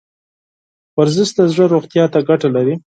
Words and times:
ورزش 0.97 1.29
د 1.37 1.39
زړه 1.51 1.65
روغتیا 1.73 2.03
ته 2.13 2.19
ګټه 2.29 2.47
لري. 2.55 2.75